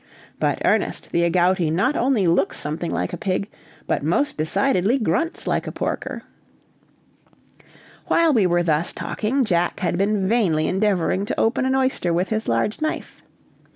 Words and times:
But, 0.39 0.59
Ernest, 0.65 1.11
the 1.11 1.21
agouti 1.25 1.69
not 1.71 1.95
only 1.95 2.25
looks 2.25 2.57
something 2.57 2.89
like 2.91 3.13
a 3.13 3.17
pig, 3.17 3.47
but 3.85 4.01
most 4.01 4.35
decidedly 4.35 4.97
grunts 4.97 5.45
like 5.45 5.67
a 5.67 5.71
porker." 5.71 6.23
While 8.07 8.33
we 8.33 8.47
were 8.47 8.63
thus 8.63 8.93
talking, 8.93 9.45
Jack 9.45 9.81
had 9.81 9.99
been 9.99 10.25
vainly 10.27 10.67
endeavoring 10.67 11.25
to 11.27 11.39
open 11.39 11.65
an 11.65 11.75
oyster 11.75 12.11
with 12.13 12.29
his 12.29 12.47
large 12.47 12.81
knife. 12.81 13.21